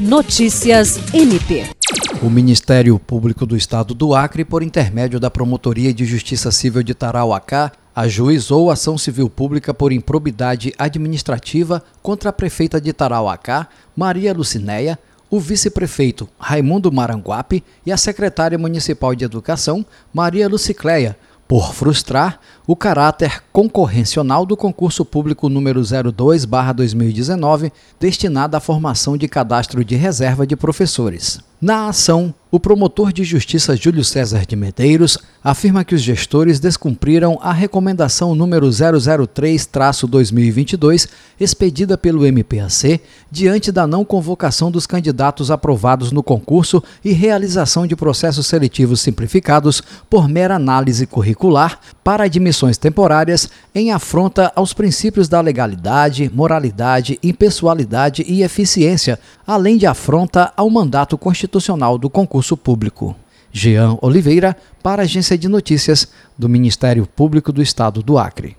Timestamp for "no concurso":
46.12-46.82